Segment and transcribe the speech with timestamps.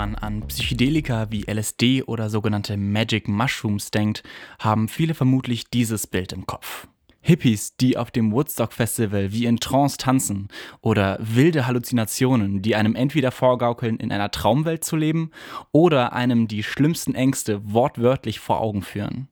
[0.00, 4.22] man an Psychedelika wie LSD oder sogenannte Magic Mushrooms denkt,
[4.58, 6.88] haben viele vermutlich dieses Bild im Kopf.
[7.20, 10.48] Hippies, die auf dem Woodstock Festival wie in Trance tanzen
[10.80, 15.32] oder wilde Halluzinationen, die einem entweder vorgaukeln, in einer Traumwelt zu leben
[15.70, 19.28] oder einem die schlimmsten Ängste wortwörtlich vor Augen führen.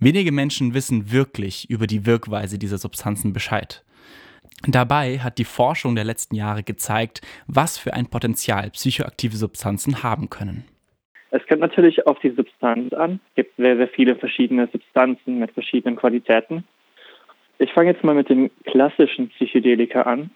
[0.00, 3.84] Wenige Menschen wissen wirklich über die Wirkweise dieser Substanzen Bescheid.
[4.66, 10.30] Dabei hat die Forschung der letzten Jahre gezeigt, was für ein Potenzial psychoaktive Substanzen haben
[10.30, 10.64] können.
[11.30, 13.18] Es kommt natürlich auf die Substanz an.
[13.30, 16.64] Es gibt sehr, sehr viele verschiedene Substanzen mit verschiedenen Qualitäten.
[17.58, 20.30] Ich fange jetzt mal mit den klassischen Psychedelika an.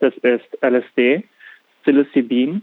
[0.00, 1.24] Das ist LSD,
[1.82, 2.62] Psilocybin,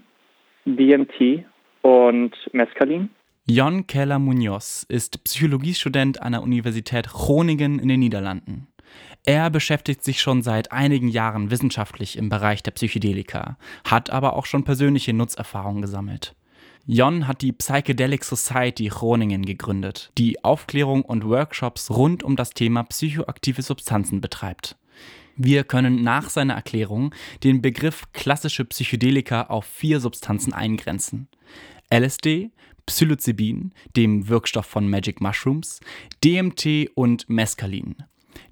[0.65, 1.45] DMT
[1.81, 3.09] und Mescalin.
[3.45, 8.67] Jon Keller Munoz ist Psychologiestudent an der Universität Groningen in den Niederlanden.
[9.25, 14.45] Er beschäftigt sich schon seit einigen Jahren wissenschaftlich im Bereich der Psychedelika, hat aber auch
[14.45, 16.35] schon persönliche Nutzerfahrungen gesammelt.
[16.85, 22.83] Jon hat die Psychedelic Society Groningen gegründet, die Aufklärung und Workshops rund um das Thema
[22.83, 24.75] psychoaktive Substanzen betreibt.
[25.35, 31.27] Wir können nach seiner Erklärung den Begriff klassische Psychedelika auf vier Substanzen eingrenzen.
[31.93, 32.51] LSD,
[32.85, 35.79] Psilocybin, dem Wirkstoff von Magic Mushrooms,
[36.23, 37.97] DMT und Mescalin.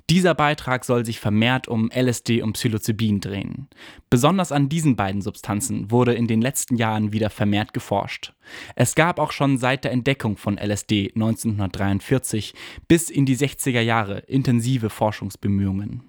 [0.10, 3.68] Dieser Beitrag soll sich vermehrt um LSD und Psilocybin drehen.
[4.10, 8.32] Besonders an diesen beiden Substanzen wurde in den letzten Jahren wieder vermehrt geforscht.
[8.78, 12.54] Es gab auch schon seit der Entdeckung von LSD 1943
[12.88, 16.04] bis in die 60er Jahre intensive Forschungsbemühungen.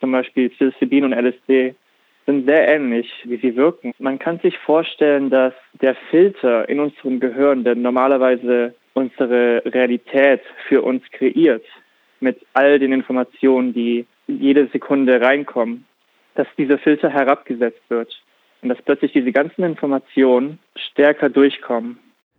[0.00, 1.74] Zum Beispiel Psilocybin und LSD
[2.26, 3.92] sind sehr ähnlich, wie sie wirken.
[3.98, 10.82] Man kann sich vorstellen, dass der Filter in unserem Gehirn, der normalerweise unsere Realität für
[10.82, 11.64] uns kreiert,
[12.22, 15.84] mit all den Informationen, die jede Sekunde reinkommen,
[16.34, 18.22] dass dieser Filter herabgesetzt wird
[18.62, 21.98] und dass plötzlich diese ganzen Informationen stärker durchkommen.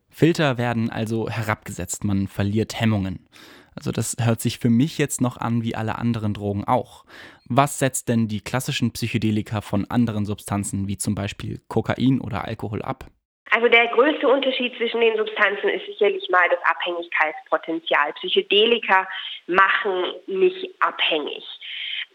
[0.09, 3.27] Filter werden also herabgesetzt, man verliert Hemmungen.
[3.75, 7.05] Also das hört sich für mich jetzt noch an wie alle anderen Drogen auch.
[7.45, 12.83] Was setzt denn die klassischen Psychedelika von anderen Substanzen wie zum Beispiel Kokain oder Alkohol
[12.83, 13.05] ab?
[13.51, 18.13] Also der größte Unterschied zwischen den Substanzen ist sicherlich mal das Abhängigkeitspotenzial.
[18.13, 19.07] Psychedelika
[19.47, 21.43] machen nicht abhängig.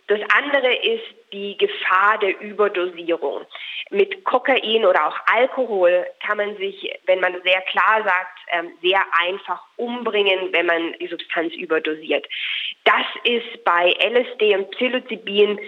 [0.08, 3.44] Das andere ist die Gefahr der Überdosierung.
[3.90, 9.04] Mit Kokain oder auch Alkohol kann man sich, wenn man sehr klar sagt, ähm, sehr
[9.20, 12.26] einfach umbringen, wenn man die Substanz überdosiert.
[12.84, 15.60] Das ist bei LSD und Psilocybin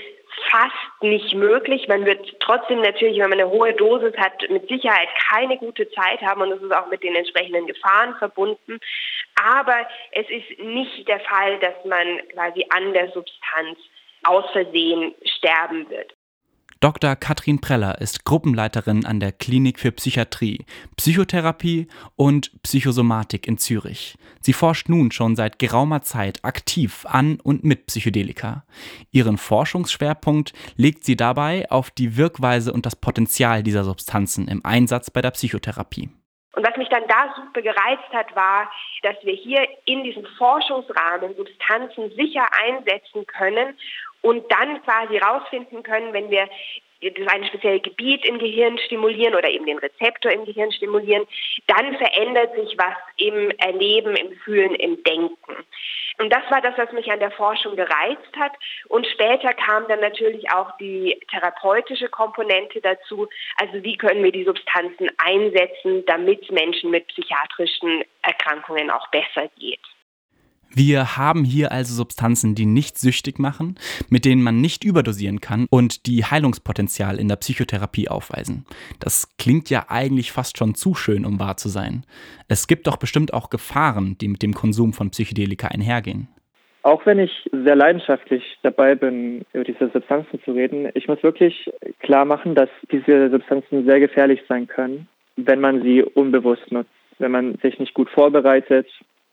[0.51, 1.89] fast nicht möglich.
[1.89, 6.21] Man wird trotzdem natürlich, wenn man eine hohe Dosis hat, mit Sicherheit keine gute Zeit
[6.23, 8.79] haben und es ist auch mit den entsprechenden Gefahren verbunden.
[9.43, 13.79] Aber es ist nicht der Fall, dass man quasi an der Substanz
[14.25, 16.15] aus Versehen sterben wird.
[16.81, 17.15] Dr.
[17.15, 20.65] Katrin Preller ist Gruppenleiterin an der Klinik für Psychiatrie,
[20.97, 24.17] Psychotherapie und Psychosomatik in Zürich.
[24.41, 28.65] Sie forscht nun schon seit geraumer Zeit aktiv an und mit Psychedelika.
[29.11, 35.11] Ihren Forschungsschwerpunkt legt sie dabei auf die Wirkweise und das Potenzial dieser Substanzen im Einsatz
[35.11, 36.09] bei der Psychotherapie.
[36.55, 38.71] Und was mich dann da super gereizt hat, war,
[39.03, 43.77] dass wir hier in diesem Forschungsrahmen Substanzen sicher einsetzen können
[44.23, 46.49] und dann quasi rausfinden können, wenn wir
[47.01, 51.27] das eine spezielle Gebiet im Gehirn stimulieren oder eben den Rezeptor im Gehirn stimulieren,
[51.67, 55.57] dann verändert sich was im Erleben, im Fühlen, im Denken.
[56.19, 58.53] Und das war das, was mich an der Forschung gereizt hat.
[58.89, 63.27] Und später kam dann natürlich auch die therapeutische Komponente dazu.
[63.57, 69.81] Also wie können wir die Substanzen einsetzen, damit Menschen mit psychiatrischen Erkrankungen auch besser geht.
[70.73, 73.75] Wir haben hier also Substanzen, die nicht süchtig machen,
[74.09, 78.65] mit denen man nicht überdosieren kann und die Heilungspotenzial in der Psychotherapie aufweisen.
[79.01, 82.05] Das klingt ja eigentlich fast schon zu schön, um wahr zu sein.
[82.47, 86.29] Es gibt doch bestimmt auch Gefahren, die mit dem Konsum von Psychedelika einhergehen.
[86.83, 91.71] Auch wenn ich sehr leidenschaftlich dabei bin, über diese Substanzen zu reden, ich muss wirklich
[91.99, 97.33] klar machen, dass diese Substanzen sehr gefährlich sein können, wenn man sie unbewusst nutzt, wenn
[97.33, 98.87] man sich nicht gut vorbereitet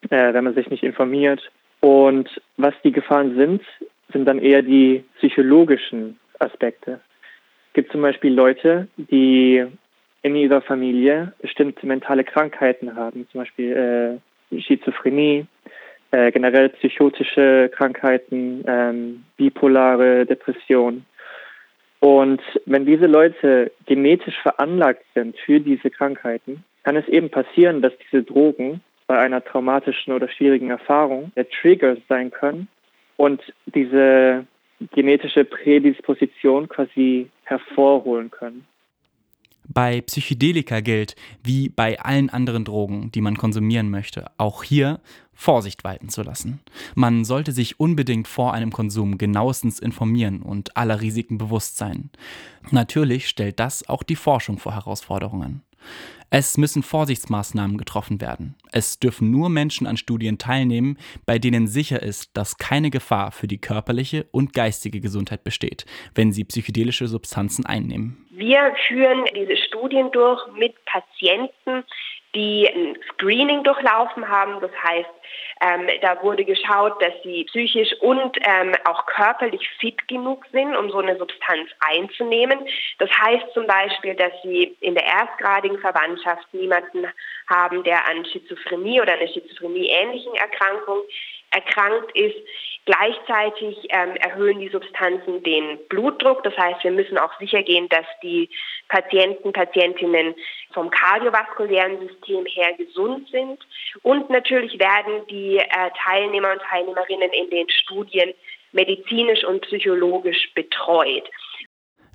[0.09, 1.41] äh, wenn man sich nicht informiert.
[1.79, 3.61] Und was die Gefahren sind,
[4.11, 6.99] sind dann eher die psychologischen Aspekte.
[7.67, 9.65] Es gibt zum Beispiel Leute, die
[10.23, 14.19] in ihrer Familie bestimmte mentale Krankheiten haben, zum Beispiel
[14.51, 15.45] äh, Schizophrenie,
[16.11, 21.05] äh, generell psychotische Krankheiten, ähm, bipolare Depression.
[21.99, 27.94] Und wenn diese Leute genetisch veranlagt sind für diese Krankheiten, kann es eben passieren, dass
[27.97, 32.68] diese Drogen bei einer traumatischen oder schwierigen Erfahrung der Trigger sein können
[33.15, 34.45] und diese
[34.92, 38.65] genetische Prädisposition quasi hervorholen können.
[39.69, 45.01] Bei Psychedelika gilt, wie bei allen anderen Drogen, die man konsumieren möchte, auch hier
[45.33, 46.62] Vorsicht walten zu lassen.
[46.95, 52.09] Man sollte sich unbedingt vor einem Konsum genauestens informieren und aller Risiken bewusst sein.
[52.71, 55.63] Natürlich stellt das auch die Forschung vor Herausforderungen.
[56.30, 58.56] Es müssen Vorsichtsmaßnahmen getroffen werden.
[58.74, 63.48] Es dürfen nur Menschen an Studien teilnehmen, bei denen sicher ist, dass keine Gefahr für
[63.48, 65.86] die körperliche und geistige Gesundheit besteht,
[66.16, 68.25] wenn sie psychedelische Substanzen einnehmen.
[68.31, 71.86] Wir führen diese Studien durch mit Patienten,
[72.38, 74.62] die ein Screening durchlaufen haben.
[74.62, 75.10] Das heißt,
[75.62, 80.92] ähm, da wurde geschaut, dass sie psychisch und ähm, auch körperlich fit genug sind, um
[80.92, 82.60] so eine Substanz einzunehmen.
[83.00, 87.07] Das heißt zum Beispiel, dass sie in der erstgradigen Verwandtschaft niemanden
[87.50, 91.01] haben, der an Schizophrenie oder einer Schizophrenie-ähnlichen Erkrankung
[91.51, 92.35] erkrankt ist.
[92.85, 96.44] Gleichzeitig ähm, erhöhen die Substanzen den Blutdruck.
[96.44, 98.49] Das heißt, wir müssen auch sicher gehen, dass die
[98.88, 100.35] Patienten, Patientinnen
[100.73, 103.59] vom kardiovaskulären System her gesund sind.
[104.03, 108.33] Und natürlich werden die äh, Teilnehmer und Teilnehmerinnen in den Studien
[108.71, 111.29] medizinisch und psychologisch betreut.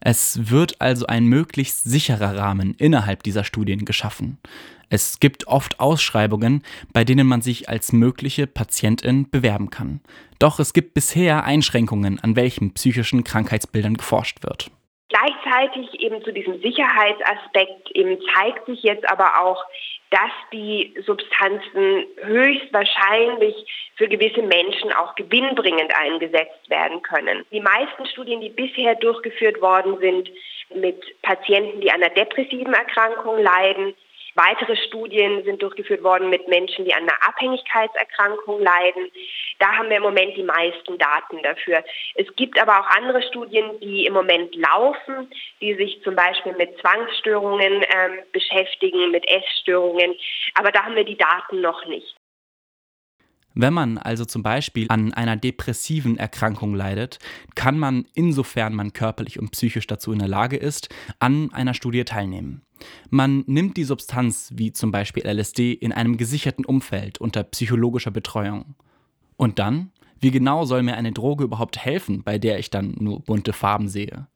[0.05, 4.39] Es wird also ein möglichst sicherer Rahmen innerhalb dieser Studien geschaffen.
[4.93, 6.63] Es gibt oft Ausschreibungen,
[6.93, 10.03] bei denen man sich als mögliche Patientin bewerben kann.
[10.39, 14.71] Doch es gibt bisher Einschränkungen, an welchen psychischen Krankheitsbildern geforscht wird.
[15.09, 19.65] Gleichzeitig eben zu diesem Sicherheitsaspekt eben zeigt sich jetzt aber auch,
[20.11, 23.55] dass die Substanzen höchstwahrscheinlich
[23.97, 27.47] für gewisse Menschen auch gewinnbringend eingesetzt werden können.
[27.51, 30.31] Die meisten Studien, die bisher durchgeführt worden sind
[30.75, 33.95] mit Patienten, die an einer depressiven Erkrankung leiden,
[34.35, 39.11] Weitere Studien sind durchgeführt worden mit Menschen, die an einer Abhängigkeitserkrankung leiden.
[39.59, 41.85] Da haben wir im Moment die meisten Daten dafür.
[42.15, 45.31] Es gibt aber auch andere Studien, die im Moment laufen,
[45.61, 50.15] die sich zum Beispiel mit Zwangsstörungen ähm, beschäftigen, mit Essstörungen.
[50.55, 52.17] Aber da haben wir die Daten noch nicht.
[53.55, 57.19] Wenn man also zum Beispiel an einer depressiven Erkrankung leidet,
[57.55, 60.89] kann man, insofern man körperlich und psychisch dazu in der Lage ist,
[61.19, 62.63] an einer Studie teilnehmen.
[63.11, 68.75] Man nimmt die Substanz, wie zum Beispiel LSD, in einem gesicherten Umfeld unter psychologischer Betreuung.
[69.37, 69.91] Und dann?
[70.21, 73.89] Wie genau soll mir eine Droge überhaupt helfen, bei der ich dann nur bunte Farben
[73.89, 74.29] sehe?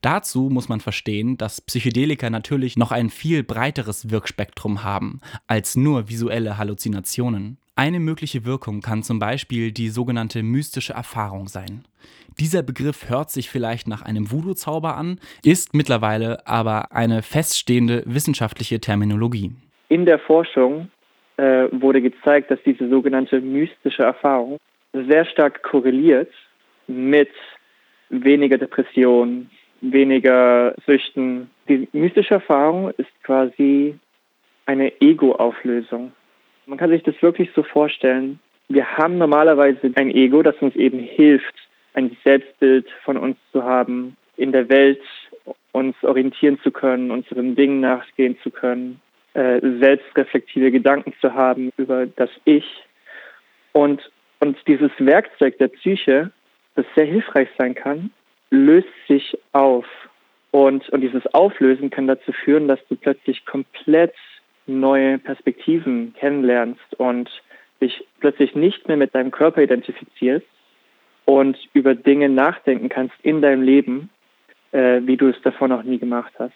[0.00, 6.08] Dazu muss man verstehen, dass Psychedelika natürlich noch ein viel breiteres Wirkspektrum haben als nur
[6.08, 7.58] visuelle Halluzinationen.
[7.78, 11.84] Eine mögliche Wirkung kann zum Beispiel die sogenannte mystische Erfahrung sein.
[12.40, 18.80] Dieser Begriff hört sich vielleicht nach einem Voodoo-Zauber an, ist mittlerweile aber eine feststehende wissenschaftliche
[18.80, 19.52] Terminologie.
[19.90, 20.90] In der Forschung
[21.36, 24.56] äh, wurde gezeigt, dass diese sogenannte mystische Erfahrung
[24.94, 26.32] sehr stark korreliert
[26.86, 27.28] mit
[28.08, 29.50] weniger Depression,
[29.82, 31.50] weniger Süchten.
[31.68, 33.98] Die mystische Erfahrung ist quasi
[34.64, 36.12] eine Ego-Auflösung.
[36.66, 38.40] Man kann sich das wirklich so vorstellen.
[38.68, 41.54] Wir haben normalerweise ein Ego, das uns eben hilft,
[41.94, 45.00] ein Selbstbild von uns zu haben, in der Welt
[45.72, 49.00] uns orientieren zu können, unseren Dingen nachgehen zu können,
[49.34, 52.66] äh, selbstreflektive Gedanken zu haben über das Ich.
[53.72, 56.32] Und, und dieses Werkzeug der Psyche,
[56.74, 58.10] das sehr hilfreich sein kann,
[58.50, 59.86] löst sich auf.
[60.50, 64.14] Und, und dieses Auflösen kann dazu führen, dass du plötzlich komplett
[64.66, 67.30] neue Perspektiven kennenlernst und
[67.80, 70.46] dich plötzlich nicht mehr mit deinem Körper identifizierst
[71.24, 74.10] und über Dinge nachdenken kannst in deinem Leben,
[74.72, 76.54] äh, wie du es davor noch nie gemacht hast.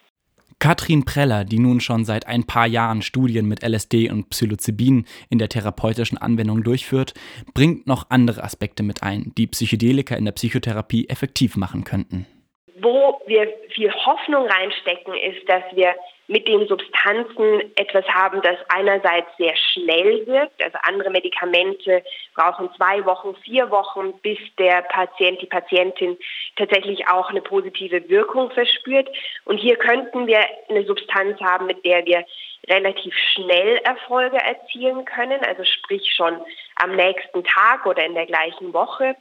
[0.61, 5.39] Katrin Preller, die nun schon seit ein paar Jahren Studien mit LSD und Psilocybin in
[5.39, 7.15] der therapeutischen Anwendung durchführt,
[7.55, 12.27] bringt noch andere Aspekte mit ein, die Psychedelika in der Psychotherapie effektiv machen könnten.
[12.79, 15.95] Wo wir viel Hoffnung reinstecken, ist, dass wir
[16.31, 20.63] mit den Substanzen etwas haben, das einerseits sehr schnell wirkt.
[20.63, 22.05] Also andere Medikamente
[22.37, 26.17] brauchen zwei Wochen, vier Wochen, bis der Patient, die Patientin
[26.55, 29.09] tatsächlich auch eine positive Wirkung verspürt.
[29.45, 32.25] Und hier könnten wir eine Substanz haben, mit der wir
[32.69, 36.41] relativ schnell Erfolge erzielen können, also sprich schon
[36.77, 39.17] am nächsten Tag oder in der gleichen Woche.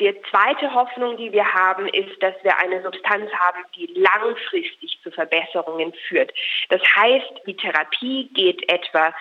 [0.00, 5.10] Die zweite Hoffnung, die wir haben, ist, dass wir eine Substanz haben, die langfristig zu
[5.10, 6.32] Verbesserungen führt.
[6.68, 9.12] Das heißt, die Therapie geht etwa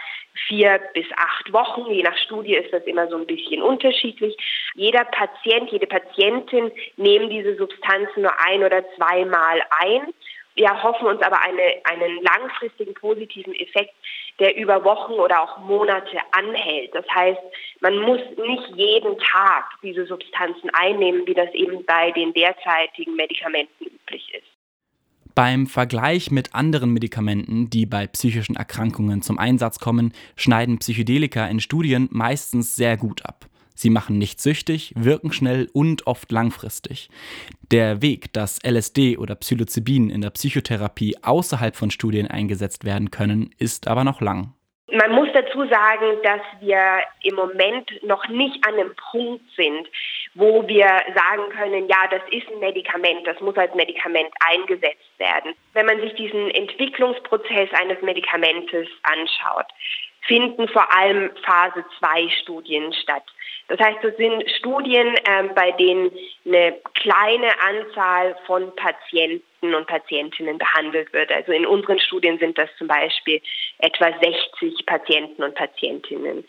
[0.48, 1.92] vier bis acht Wochen.
[1.92, 4.38] Je nach Studie ist das immer so ein bisschen unterschiedlich.
[4.76, 10.14] Jeder Patient, jede Patientin nehmen diese Substanzen nur ein oder zweimal ein
[10.58, 13.94] wir hoffen uns aber eine, einen langfristigen positiven Effekt,
[14.40, 16.94] der über Wochen oder auch Monate anhält.
[16.94, 17.40] Das heißt,
[17.80, 23.86] man muss nicht jeden Tag diese Substanzen einnehmen, wie das eben bei den derzeitigen Medikamenten
[23.86, 24.48] üblich ist.
[25.36, 31.60] Beim Vergleich mit anderen Medikamenten, die bei psychischen Erkrankungen zum Einsatz kommen, schneiden Psychedelika in
[31.60, 33.46] Studien meistens sehr gut ab.
[33.78, 37.10] Sie machen nicht süchtig, wirken schnell und oft langfristig.
[37.72, 43.52] Der Weg, dass LSD oder Psilocybin in der Psychotherapie außerhalb von Studien eingesetzt werden können,
[43.60, 44.54] ist aber noch lang.
[44.90, 49.88] Man muss dazu sagen, dass wir im Moment noch nicht an einem Punkt sind,
[50.34, 55.54] wo wir sagen können, ja, das ist ein Medikament, das muss als Medikament eingesetzt werden.
[55.74, 59.68] Wenn man sich diesen Entwicklungsprozess eines Medikamentes anschaut,
[60.28, 63.24] finden vor allem Phase 2 Studien statt.
[63.70, 66.12] Das heißt, das sind Studien, ähm, bei denen
[66.46, 71.32] eine kleine Anzahl von Patienten und Patientinnen behandelt wird.
[71.32, 73.42] Also in unseren Studien sind das zum Beispiel
[73.80, 76.46] etwa 60 Patienten und Patientinnen.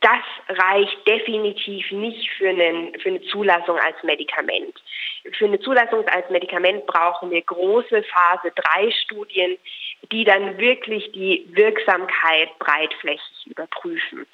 [0.00, 4.74] Das reicht definitiv nicht für, einen, für eine Zulassung als Medikament.
[5.32, 9.56] Für eine Zulassung als Medikament brauchen wir große Phase 3 Studien,
[10.12, 14.26] die dann wirklich die Wirksamkeit breitflächig überprüfen.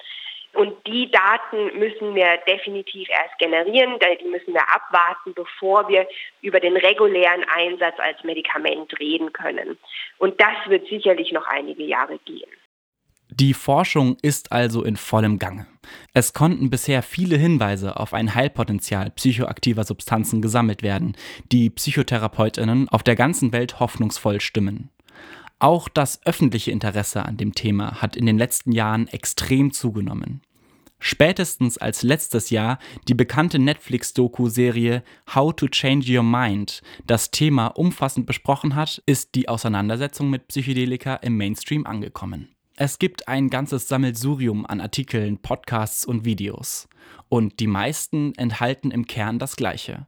[0.53, 6.05] Und die Daten müssen wir definitiv erst generieren, die müssen wir abwarten, bevor wir
[6.41, 9.77] über den regulären Einsatz als Medikament reden können.
[10.17, 12.51] Und das wird sicherlich noch einige Jahre gehen.
[13.33, 15.65] Die Forschung ist also in vollem Gange.
[16.13, 21.15] Es konnten bisher viele Hinweise auf ein Heilpotenzial psychoaktiver Substanzen gesammelt werden,
[21.49, 24.89] die Psychotherapeutinnen auf der ganzen Welt hoffnungsvoll stimmen.
[25.61, 30.41] Auch das öffentliche Interesse an dem Thema hat in den letzten Jahren extrem zugenommen.
[30.97, 35.03] Spätestens als letztes Jahr die bekannte Netflix-Doku-Serie
[35.35, 41.13] How to Change Your Mind das Thema umfassend besprochen hat, ist die Auseinandersetzung mit Psychedelika
[41.17, 42.49] im Mainstream angekommen.
[42.75, 46.89] Es gibt ein ganzes Sammelsurium an Artikeln, Podcasts und Videos.
[47.29, 50.07] Und die meisten enthalten im Kern das Gleiche.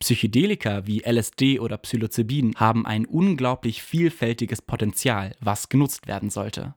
[0.00, 6.74] Psychedelika wie LSD oder Psilocybin haben ein unglaublich vielfältiges Potenzial, was genutzt werden sollte.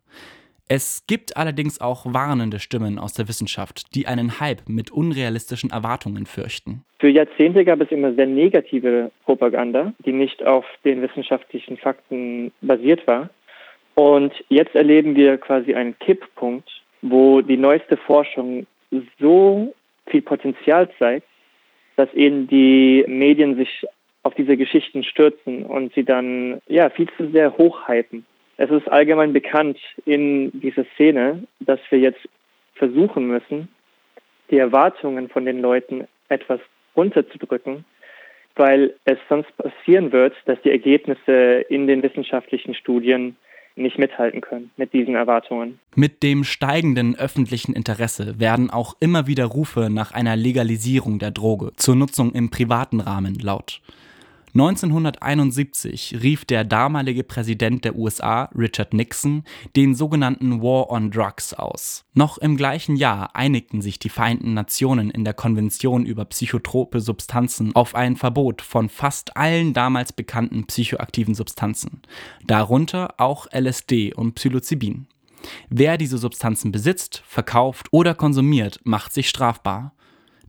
[0.68, 6.26] Es gibt allerdings auch warnende Stimmen aus der Wissenschaft, die einen Hype mit unrealistischen Erwartungen
[6.26, 6.86] fürchten.
[7.00, 13.06] Für Jahrzehnte gab es immer sehr negative Propaganda, die nicht auf den wissenschaftlichen Fakten basiert
[13.06, 13.30] war.
[13.96, 16.70] Und jetzt erleben wir quasi einen Kipppunkt,
[17.02, 18.66] wo die neueste Forschung
[19.20, 19.76] so
[20.08, 21.28] viel Potenzial zeigt,
[21.96, 23.86] dass eben die Medien sich
[24.24, 28.26] auf diese Geschichten stürzen und sie dann ja viel zu sehr hochhypen.
[28.58, 32.22] Es ist allgemein bekannt in dieser Szene, dass wir jetzt
[32.76, 33.70] versuchen müssen,
[34.52, 36.60] die Erwartungen von den Leuten etwas
[36.96, 37.86] runterzudrücken,
[38.56, 43.36] weil es sonst passieren wird, dass die Ergebnisse in den wissenschaftlichen Studien
[43.76, 45.80] nicht mithalten können mit diesen Erwartungen.
[45.96, 51.72] Mit dem steigenden öffentlichen Interesse werden auch immer wieder Rufe nach einer Legalisierung der Droge
[51.76, 53.82] zur Nutzung im privaten Rahmen laut.
[54.54, 59.44] 1971 rief der damalige Präsident der USA, Richard Nixon,
[59.76, 62.06] den sogenannten War on Drugs aus.
[62.14, 67.74] Noch im gleichen Jahr einigten sich die Vereinten Nationen in der Konvention über psychotrope Substanzen
[67.76, 72.02] auf ein Verbot von fast allen damals bekannten psychoaktiven Substanzen,
[72.46, 75.08] darunter auch LSD und Psilocybin.
[75.70, 79.94] Wer diese Substanzen besitzt, verkauft oder konsumiert, macht sich strafbar.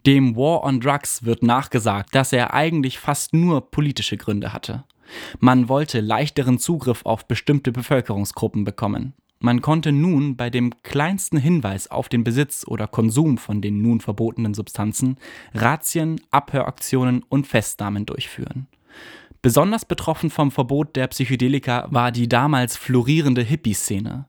[0.06, 4.85] Dem War on Drugs wird nachgesagt, dass er eigentlich fast nur politische Gründe hatte.
[5.38, 9.14] Man wollte leichteren Zugriff auf bestimmte Bevölkerungsgruppen bekommen.
[9.38, 14.00] Man konnte nun bei dem kleinsten Hinweis auf den Besitz oder Konsum von den nun
[14.00, 15.18] verbotenen Substanzen
[15.52, 18.68] Razzien, Abhöraktionen und Festnahmen durchführen.
[19.40, 24.26] Besonders betroffen vom Verbot der Psychedelika war die damals florierende Hippie-Szene.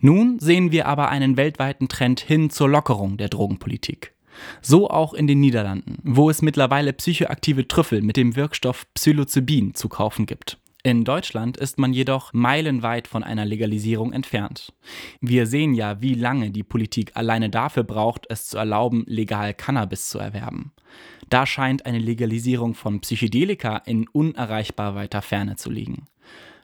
[0.00, 4.14] Nun sehen wir aber einen weltweiten Trend hin zur Lockerung der Drogenpolitik.
[4.62, 9.88] So auch in den Niederlanden, wo es mittlerweile psychoaktive Trüffel mit dem Wirkstoff Psilocybin zu
[9.88, 10.58] kaufen gibt.
[10.84, 14.72] In Deutschland ist man jedoch meilenweit von einer Legalisierung entfernt.
[15.20, 20.08] Wir sehen ja, wie lange die Politik alleine dafür braucht, es zu erlauben, legal Cannabis
[20.08, 20.72] zu erwerben.
[21.28, 26.06] Da scheint eine Legalisierung von Psychedelika in unerreichbar weiter Ferne zu liegen.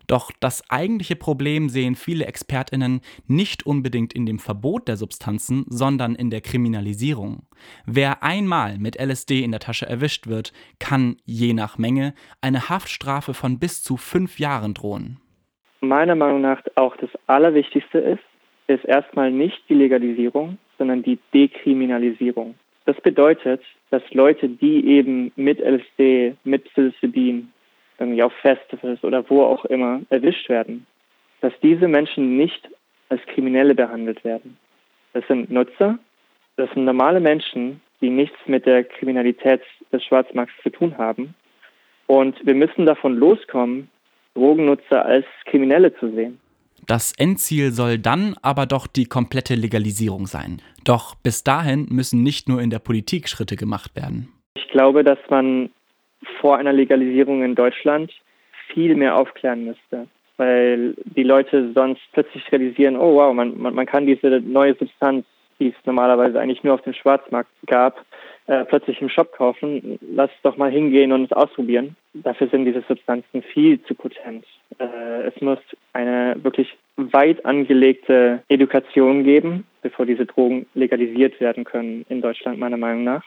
[0.07, 6.15] Doch das eigentliche Problem sehen viele Expertinnen nicht unbedingt in dem Verbot der Substanzen, sondern
[6.15, 7.43] in der Kriminalisierung.
[7.87, 13.35] Wer einmal mit LSD in der Tasche erwischt wird, kann je nach Menge eine Haftstrafe
[13.35, 15.19] von bis zu fünf Jahren drohen.
[15.81, 18.23] Meiner Meinung nach auch das Allerwichtigste ist,
[18.67, 22.55] ist erstmal nicht die Legalisierung, sondern die Dekriminalisierung.
[22.87, 27.51] Das bedeutet, dass Leute, die eben mit LSD, mit Psilocybin
[27.99, 30.87] irgendwie auf Festivals oder wo auch immer erwischt werden,
[31.41, 32.69] dass diese Menschen nicht
[33.09, 34.57] als Kriminelle behandelt werden.
[35.13, 35.99] Das sind Nutzer,
[36.57, 41.35] das sind normale Menschen, die nichts mit der Kriminalität des Schwarzmarkts zu tun haben.
[42.07, 43.89] Und wir müssen davon loskommen,
[44.35, 46.41] Drogennutzer als Kriminelle zu sehen.
[46.87, 50.61] Das Endziel soll dann aber doch die komplette Legalisierung sein.
[50.85, 54.29] Doch bis dahin müssen nicht nur in der Politik Schritte gemacht werden.
[54.55, 55.71] Ich glaube, dass man
[56.41, 58.13] vor einer Legalisierung in Deutschland
[58.69, 63.87] viel mehr aufklären müsste, weil die Leute sonst plötzlich realisieren, oh wow, man, man, man
[63.87, 65.25] kann diese neue Substanz,
[65.59, 68.05] die es normalerweise eigentlich nur auf dem Schwarzmarkt gab,
[68.47, 69.99] äh, plötzlich im Shop kaufen.
[70.01, 71.97] Lass doch mal hingehen und es ausprobieren.
[72.13, 74.45] Dafür sind diese Substanzen viel zu potent.
[74.79, 75.59] Äh, es muss
[75.93, 82.77] eine wirklich weit angelegte Education geben, bevor diese Drogen legalisiert werden können in Deutschland, meiner
[82.77, 83.25] Meinung nach.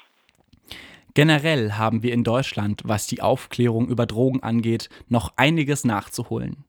[1.18, 6.66] Generell haben wir in Deutschland, was die Aufklärung über Drogen angeht, noch einiges nachzuholen.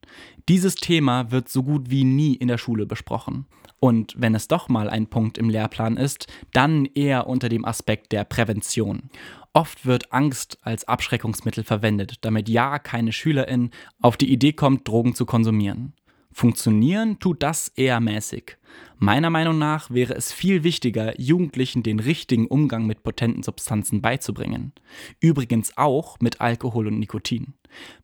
[0.49, 3.45] Dieses Thema wird so gut wie nie in der Schule besprochen.
[3.78, 8.11] Und wenn es doch mal ein Punkt im Lehrplan ist, dann eher unter dem Aspekt
[8.11, 9.11] der Prävention.
[9.52, 13.69] Oft wird Angst als Abschreckungsmittel verwendet, damit ja keine Schülerin
[14.00, 15.93] auf die Idee kommt, Drogen zu konsumieren.
[16.38, 18.59] Funktionieren tut das eher mäßig.
[19.00, 24.73] Meiner Meinung nach wäre es viel wichtiger, Jugendlichen den richtigen Umgang mit potenten Substanzen beizubringen.
[25.21, 27.54] Übrigens auch mit Alkohol und Nikotin.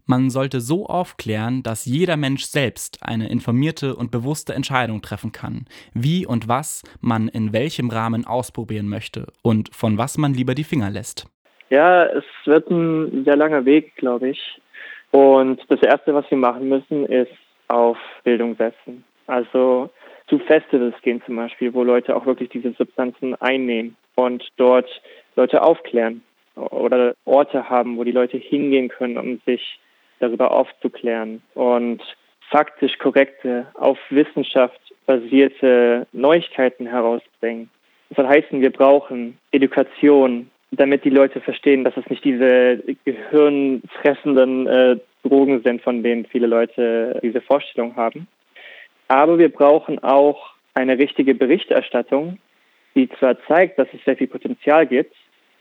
[0.05, 5.67] Man sollte so aufklären, dass jeder Mensch selbst eine informierte und bewusste Entscheidung treffen kann,
[5.93, 10.65] wie und was man in welchem Rahmen ausprobieren möchte und von was man lieber die
[10.65, 11.29] Finger lässt.
[11.71, 14.41] Ja, es wird ein sehr langer Weg, glaube ich.
[15.13, 17.31] Und das Erste, was wir machen müssen, ist
[17.69, 19.05] auf Bildung setzen.
[19.27, 19.91] Also
[20.29, 24.89] zu Festivals gehen zum Beispiel, wo Leute auch wirklich diese Substanzen einnehmen und dort
[25.37, 26.23] Leute aufklären
[26.57, 29.79] oder Orte haben, wo die Leute hingehen können, um sich
[30.21, 32.03] darüber aufzuklären und
[32.51, 37.71] faktisch korrekte, auf Wissenschaft basierte Neuigkeiten herausbringen.
[38.09, 44.67] Das soll heißen, wir brauchen Education, damit die Leute verstehen, dass es nicht diese gehirnfressenden
[44.67, 48.29] äh, Drogen sind, von denen viele Leute diese Vorstellung haben.
[49.09, 52.39] Aber wir brauchen auch eine richtige Berichterstattung,
[52.95, 55.15] die zwar zeigt, dass es sehr viel Potenzial gibt,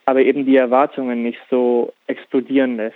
[0.05, 2.95] aber eben die Erwartungen nicht so explodieren lässt.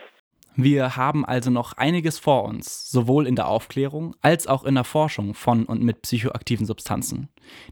[0.60, 4.86] Wir haben also noch einiges vor uns, sowohl in der Aufklärung als auch in der
[4.86, 7.30] Forschung von und mit psychoaktiven Substanzen.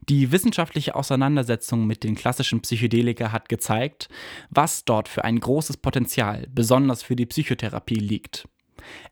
[0.07, 4.07] Die wissenschaftliche Auseinandersetzung mit den klassischen Psychedelika hat gezeigt,
[4.51, 8.47] was dort für ein großes Potenzial, besonders für die Psychotherapie, liegt.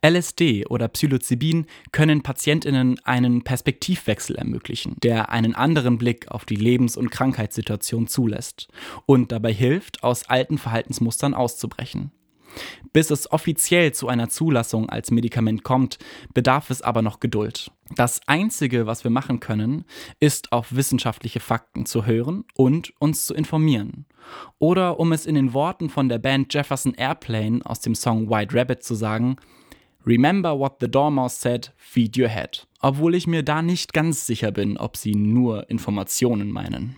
[0.01, 6.97] LSD oder Psilocybin können Patientinnen einen Perspektivwechsel ermöglichen, der einen anderen Blick auf die Lebens-
[6.97, 8.67] und Krankheitssituation zulässt
[9.05, 12.11] und dabei hilft, aus alten Verhaltensmustern auszubrechen.
[12.91, 15.97] Bis es offiziell zu einer Zulassung als Medikament kommt,
[16.33, 17.71] bedarf es aber noch Geduld.
[17.95, 19.85] Das Einzige, was wir machen können,
[20.19, 24.05] ist auf wissenschaftliche Fakten zu hören und uns zu informieren.
[24.57, 28.55] Oder um es in den Worten von der Band Jefferson Airplane aus dem Song White
[28.55, 29.37] Rabbit zu sagen,
[30.05, 32.67] Remember what the Dormouse said, feed your head.
[32.81, 36.97] Obwohl ich mir da nicht ganz sicher bin, ob sie nur Informationen meinen.